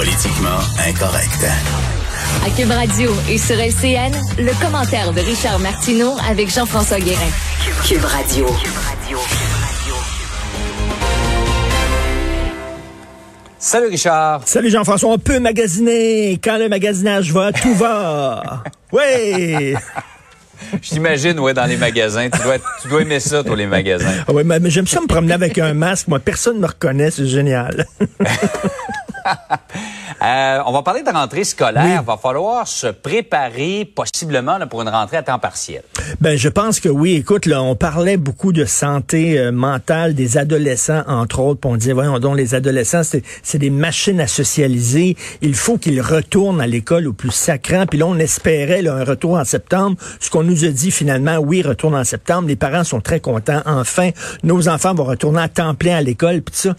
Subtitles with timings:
[0.00, 1.44] Politiquement incorrect.
[2.46, 7.28] À Cube Radio et sur LCN, le commentaire de Richard Martineau avec Jean-François Guérin.
[7.86, 8.46] Cube Radio.
[13.58, 14.40] Salut Richard.
[14.46, 16.40] Salut Jean-François, on peut magasiner.
[16.42, 18.62] Quand le magasinage va, tout va.
[18.92, 19.74] Oui.
[20.80, 22.30] Je t'imagine, ouais, dans les magasins.
[22.30, 24.24] Tu dois, tu dois aimer ça, toi, les magasins.
[24.26, 26.08] Ah ouais, mais, mais j'aime ça me promener avec un masque.
[26.08, 27.10] Moi, personne ne me reconnaît.
[27.10, 27.86] C'est génial.
[30.22, 32.00] Euh, on va parler de rentrée scolaire.
[32.02, 35.82] Il va falloir se préparer possiblement là, pour une rentrée à temps partiel.
[36.20, 37.14] Ben, je pense que oui.
[37.14, 41.60] Écoute, là, on parlait beaucoup de santé euh, mentale des adolescents, entre autres.
[41.60, 45.16] Puis on disait, voyons donc, les adolescents, c'est des machines à socialiser.
[45.40, 47.86] Il faut qu'ils retournent à l'école au plus sacrant.
[47.86, 49.96] Puis là, on espérait là, un retour en septembre.
[50.20, 52.48] Ce qu'on nous a dit finalement, oui, retourne en septembre.
[52.48, 53.62] Les parents sont très contents.
[53.64, 54.10] Enfin,
[54.42, 56.42] nos enfants vont retourner à temps plein à l'école.
[56.42, 56.74] Puis ça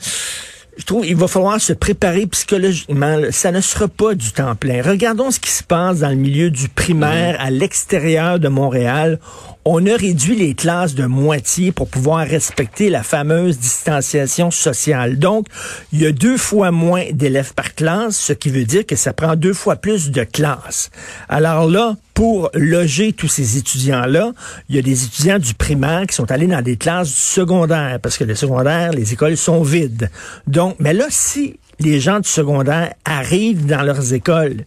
[0.78, 3.18] je trouve qu'il va falloir se préparer psychologiquement.
[3.32, 4.82] Ça ne sera pas du temps plein.
[4.82, 9.20] Regardons ce qui se passe dans le milieu du primaire à l'extérieur de Montréal.
[9.64, 15.20] On a réduit les classes de moitié pour pouvoir respecter la fameuse distanciation sociale.
[15.20, 15.46] Donc,
[15.94, 19.14] il y a deux fois moins d'élèves par classe, ce qui veut dire que ça
[19.14, 20.90] prend deux fois plus de classes.
[21.30, 24.32] Alors là, pour loger tous ces étudiants-là,
[24.68, 28.00] il y a des étudiants du primaire qui sont allés dans des classes du secondaire,
[28.02, 30.10] parce que le secondaire, les écoles sont vides.
[30.48, 34.66] Donc, mais là, si les gens du secondaire arrivent dans leurs écoles,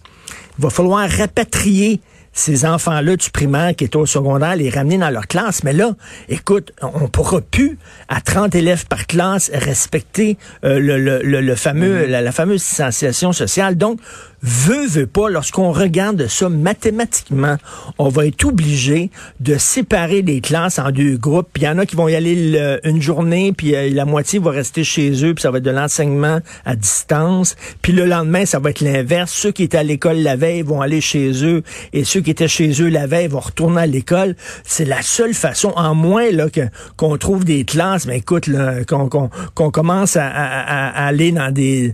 [0.56, 2.00] il va falloir rapatrier
[2.34, 5.62] ces enfants-là du primaire qui étaient au secondaire, les ramener dans leur classe.
[5.62, 5.94] Mais là,
[6.28, 12.02] écoute, on pourra plus, à 30 élèves par classe, respecter euh, le, le, le, fameux,
[12.02, 12.10] mm-hmm.
[12.10, 13.76] la, la, fameuse distanciation sociale.
[13.76, 14.00] Donc,
[14.42, 17.56] veut, veut pas, lorsqu'on regarde ça mathématiquement,
[17.98, 21.48] on va être obligé de séparer les classes en deux groupes.
[21.52, 24.40] Puis il y en a qui vont y aller une journée, puis euh, la moitié
[24.40, 27.56] va rester chez eux, puis ça va être de l'enseignement à distance.
[27.80, 29.32] Puis le lendemain, ça va être l'inverse.
[29.32, 31.62] Ceux qui étaient à l'école la veille vont aller chez eux,
[31.92, 34.34] et ceux qui étaient chez eux la veille vont retourner à l'école.
[34.64, 36.24] C'est la seule façon, en moins
[36.96, 38.48] qu'on trouve des classes, mais écoute,
[38.88, 41.92] qu'on commence à, aller dans des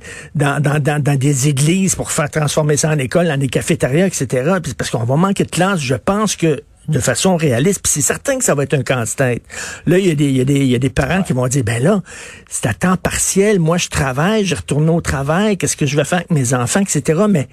[1.48, 4.52] églises pour faire transformer ça en école, dans des cafétérias, etc.
[4.76, 7.80] parce qu'on va manquer de classe, je pense que de façon réaliste.
[7.82, 9.42] Puis c'est certain que ça va être un casse-tête.
[9.86, 11.64] Là, il y, a des, y, a des, y a des parents qui vont dire,
[11.64, 12.02] ben là,
[12.48, 16.04] c'est à temps partiel, moi je travaille, je retourne au travail, qu'est-ce que je vais
[16.04, 17.22] faire avec mes enfants, etc.
[17.28, 17.48] Mais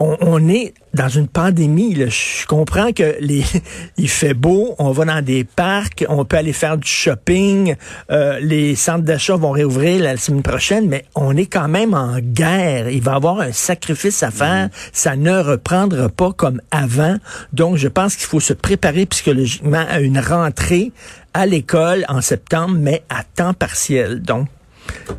[0.00, 1.94] on, est dans une pandémie.
[1.94, 3.44] Je comprends que les,
[3.96, 7.76] il fait beau, on va dans des parcs, on peut aller faire du shopping,
[8.10, 12.18] euh, les centres d'achat vont réouvrir la semaine prochaine, mais on est quand même en
[12.18, 12.88] guerre.
[12.90, 14.66] Il va y avoir un sacrifice à faire.
[14.66, 14.90] Mm-hmm.
[14.92, 17.16] Ça ne reprendra pas comme avant.
[17.52, 20.92] Donc, je pense qu'il faut se préparer psychologiquement à une rentrée
[21.32, 24.22] à l'école en septembre, mais à temps partiel.
[24.22, 24.48] Donc,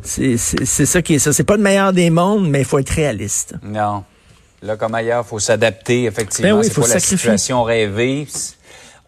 [0.02, 1.32] c'est ça qui est ça.
[1.32, 3.54] C'est pas le meilleur des mondes, mais il faut être réaliste.
[3.62, 4.04] Non.
[4.66, 6.58] Là, comme ailleurs, il faut s'adapter, effectivement.
[6.58, 8.26] Ben c'est pas la situation rêvée.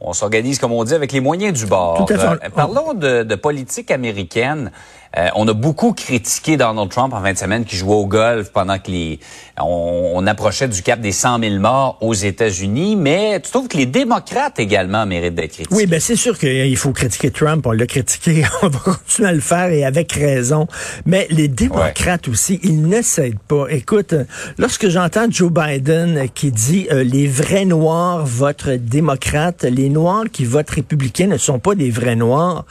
[0.00, 2.06] On s'organise, comme on dit, avec les moyens du bord.
[2.06, 2.26] Tout à fait.
[2.46, 4.70] Euh, parlons de, de, politique américaine.
[5.16, 8.50] Euh, on a beaucoup critiqué Donald Trump en fin de semaine qui jouait au golf
[8.50, 9.20] pendant que les
[9.60, 13.86] on, approchait du cap des 100 000 morts aux États-Unis, mais tu trouves que les
[13.86, 15.74] démocrates également méritent d'être critiqués?
[15.74, 17.66] Oui, ben c'est sûr qu'il faut critiquer Trump.
[17.66, 20.66] On l'a critiqué, on va continuer à le faire et avec raison.
[21.06, 23.66] Mais les démocrates aussi, ils ne cèdent pas.
[23.70, 24.14] Écoute,
[24.58, 30.44] lorsque j'entends Joe Biden qui dit euh, les vrais noirs votent démocrate, les noirs qui
[30.44, 32.66] votent républicain ne sont pas des vrais noirs.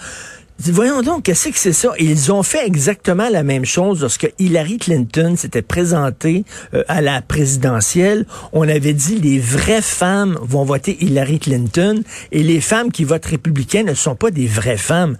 [0.59, 1.93] Voyons donc, qu'est-ce que c'est ça?
[1.99, 7.21] ils ont fait exactement la même chose lorsque Hillary Clinton s'était présentée euh, à la
[7.21, 8.25] présidentielle.
[8.53, 12.01] On avait dit les vraies femmes vont voter Hillary Clinton
[12.31, 15.17] et les femmes qui votent républicain ne sont pas des vraies femmes.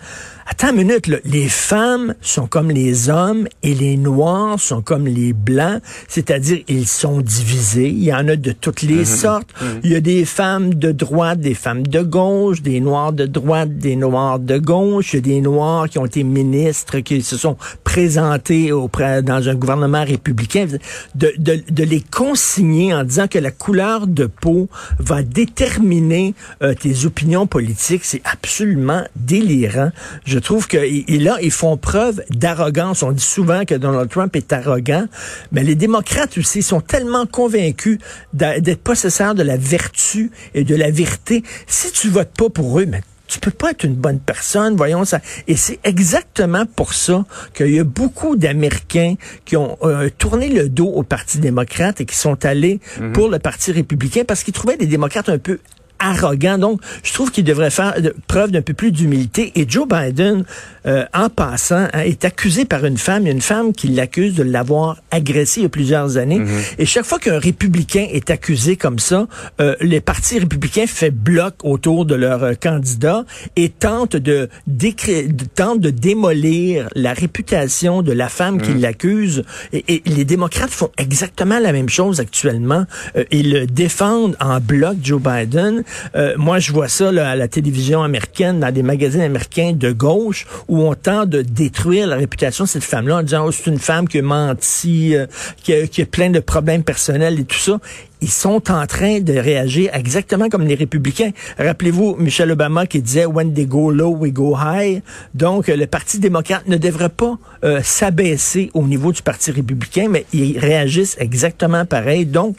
[0.50, 5.34] Attends une minute, les femmes sont comme les hommes et les noirs sont comme les
[5.34, 7.90] blancs, c'est-à-dire ils sont divisés.
[7.90, 9.06] Il y en a de toutes les mhm.
[9.06, 9.50] sortes.
[9.62, 9.68] Mhm.
[9.84, 13.78] Il y a des femmes de droite, des femmes de gauche, des noirs de droite,
[13.78, 15.14] des noirs de gauche.
[15.14, 19.56] Il y a des noirs qui ont été ministres, qui se sont présentés dans un
[19.56, 20.68] gouvernement républicain.
[21.16, 24.70] De, les consigner en disant que la couleur de peau
[25.00, 29.92] va déterminer euh, tes opinions politiques, c'est absolument délirant.
[30.26, 33.02] Je je trouve que là, ils font preuve d'arrogance.
[33.02, 35.08] On dit souvent que Donald Trump est arrogant,
[35.52, 37.98] mais les démocrates aussi sont tellement convaincus
[38.34, 41.42] d'être possesseurs de la vertu et de la vérité.
[41.66, 45.06] Si tu votes pas pour eux, mais tu peux pas être une bonne personne, voyons
[45.06, 45.20] ça.
[45.48, 49.16] Et c'est exactement pour ça qu'il y a beaucoup d'Américains
[49.46, 53.14] qui ont euh, tourné le dos au Parti démocrate et qui sont allés mhm.
[53.14, 55.60] pour le Parti républicain parce qu'ils trouvaient des démocrates un peu
[56.00, 56.58] arrogant.
[56.58, 57.96] Donc, je trouve qu'il devrait faire
[58.28, 59.52] preuve d'un peu plus d'humilité.
[59.56, 60.46] Et Joe Biden,
[60.88, 63.24] euh, en passant, hein, est accusé par une femme.
[63.24, 66.40] Il y a une femme qui l'accuse de l'avoir agressé il y a plusieurs années.
[66.40, 66.62] Mhm.
[66.80, 69.28] Et chaque fois qu'un républicain est accusé comme ça,
[69.62, 73.26] euh, les partis républicains fait bloc autour de leur euh, candidat
[73.56, 79.44] et tentent de, de- tentent de démolir la réputation de la femme qui l'accuse.
[79.74, 82.86] Et, et les démocrates font exactement la même chose actuellement.
[83.16, 85.84] Euh, ils le défendent en bloc, Joe Biden.
[86.16, 89.92] Euh, moi, je vois ça là, à la télévision américaine, dans des magazines américains de
[89.92, 93.68] gauche, où on tente de détruire la réputation de cette femme-là en disant oh, c'est
[93.68, 95.26] une femme qui a menti, euh,
[95.64, 97.80] qui, a, qui a plein de problèmes personnels et tout ça.
[98.22, 101.32] Ils sont en train de réagir exactement comme les républicains.
[101.60, 105.04] Rappelez-vous Michelle Obama qui disait When they go low, we go high.
[105.36, 110.26] Donc, le Parti démocrate ne devrait pas euh, s'abaisser au niveau du Parti républicain, mais
[110.34, 112.26] ils réagissent exactement pareil.
[112.26, 112.58] Donc,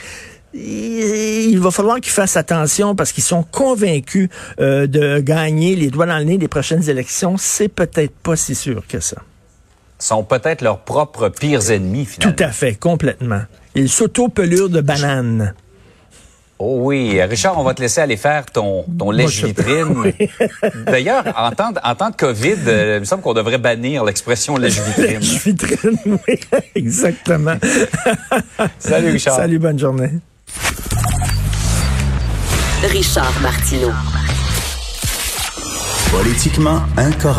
[0.60, 4.28] il va falloir qu'ils fassent attention parce qu'ils sont convaincus
[4.60, 7.36] euh, de gagner les doigts dans le nez des prochaines élections.
[7.38, 9.18] C'est peut-être pas si sûr que ça.
[9.98, 12.34] sont peut-être leurs propres pires ennemis, finalement.
[12.36, 13.42] Tout à fait, complètement.
[13.74, 15.54] Ils s'auto-pelurent de banane.
[16.60, 20.12] Oh oui, Richard, on va te laisser aller faire ton, ton lèche-vitrine.
[20.86, 24.02] D'ailleurs, en temps, de- en temps de COVID, euh, il me semble qu'on devrait bannir
[24.04, 25.22] l'expression lèche-vitrine.
[25.22, 26.40] Je vitrine, oui,
[26.74, 27.54] exactement.
[28.80, 29.36] Salut, Richard.
[29.36, 30.10] Salut, bonne journée.
[32.82, 33.92] Richard Martineau.
[36.10, 37.36] Politiquement incorrect.